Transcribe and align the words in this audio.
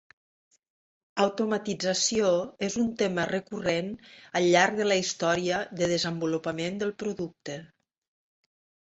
Automatització 1.25 2.31
és 2.69 2.79
un 2.85 2.89
tema 3.03 3.27
recurrent 3.33 3.93
al 4.41 4.49
llarg 4.57 4.83
de 4.83 4.91
la 4.91 5.01
història 5.05 5.63
de 5.81 5.93
desenvolupament 5.97 6.85
del 6.85 6.99
producte. 7.05 7.65